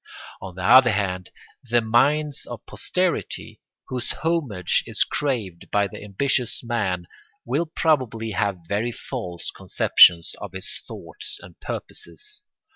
On 0.41 0.55
the 0.55 0.63
other 0.63 0.89
hand, 0.93 1.29
the 1.63 1.79
minds 1.79 2.47
of 2.47 2.65
posterity, 2.65 3.61
whose 3.87 4.13
homage 4.23 4.83
is 4.87 5.03
craved 5.03 5.69
by 5.69 5.85
the 5.85 6.03
ambitious 6.03 6.63
man, 6.63 7.05
will 7.45 7.67
probably 7.67 8.31
have 8.31 8.61
very 8.67 8.91
false 8.91 9.51
conceptions 9.51 10.33
of 10.41 10.53
his 10.53 10.79
thoughts 10.87 11.39
and 11.43 11.59
purposes. 11.59 12.41